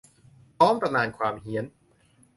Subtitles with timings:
[0.57, 1.65] พร้อมตำนานความเฮี้ยน